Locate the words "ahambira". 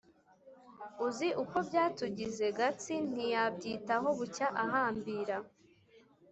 4.63-5.37